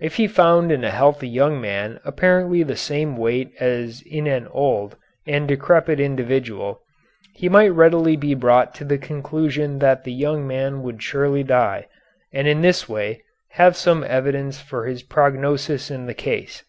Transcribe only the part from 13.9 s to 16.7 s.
evidence for his prognosis in the case.